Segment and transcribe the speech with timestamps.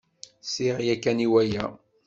[0.43, 1.65] Sliɣ ya kan i waya.